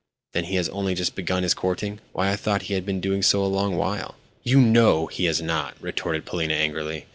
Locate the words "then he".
0.31-0.55